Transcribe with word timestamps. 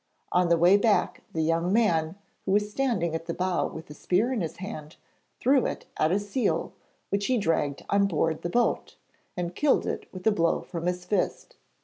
On 0.31 0.49
the 0.49 0.57
way 0.57 0.77
back 0.77 1.21
the 1.31 1.43
young 1.43 1.71
man 1.71 2.15
who 2.45 2.53
was 2.53 2.71
standing 2.71 3.13
at 3.13 3.27
the 3.27 3.35
bow 3.35 3.67
with 3.67 3.87
a 3.91 3.93
spear 3.93 4.33
in 4.33 4.41
his 4.41 4.57
hand 4.57 4.95
threw 5.39 5.67
it 5.67 5.85
at 5.97 6.11
a 6.11 6.17
seal, 6.19 6.73
which 7.09 7.27
he 7.27 7.37
dragged 7.37 7.85
on 7.87 8.07
board 8.07 8.41
the 8.41 8.49
boat, 8.49 8.95
and 9.37 9.53
killed 9.53 9.85
it 9.85 10.11
with 10.11 10.25
a 10.25 10.31
blow 10.31 10.61
from 10.63 10.87
his 10.87 11.05
fist. 11.05 11.55